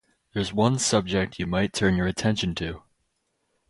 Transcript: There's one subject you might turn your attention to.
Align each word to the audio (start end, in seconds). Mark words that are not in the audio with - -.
There's 0.33 0.51
one 0.51 0.79
subject 0.79 1.37
you 1.37 1.45
might 1.45 1.73
turn 1.73 1.95
your 1.95 2.07
attention 2.07 2.55
to. 2.55 2.81